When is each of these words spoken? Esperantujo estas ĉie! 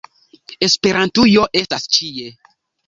Esperantujo 0.67 1.47
estas 1.63 1.89
ĉie! 1.99 2.37